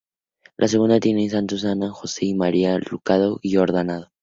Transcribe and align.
La 0.57 0.67
segunda 0.67 0.99
tiene 0.99 1.25
un 1.25 1.29
"Santos 1.29 1.63
Ana, 1.63 1.91
Jose 1.91 2.25
y 2.25 2.33
María" 2.33 2.73
de 2.73 2.79
Luca 2.89 3.19
Giordano. 3.43 4.09